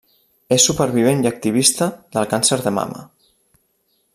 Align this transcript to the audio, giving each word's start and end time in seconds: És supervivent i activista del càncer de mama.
És 0.55 0.63
supervivent 0.69 1.21
i 1.25 1.29
activista 1.31 1.91
del 2.17 2.27
càncer 2.35 2.61
de 2.65 2.73
mama. 2.79 3.07